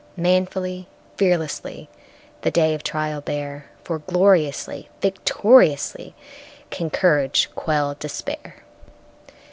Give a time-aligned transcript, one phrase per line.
[0.17, 1.87] Manfully, fearlessly,
[2.41, 6.15] The day of trial bear, For gloriously, victoriously,
[6.71, 8.63] Can courage quell despair!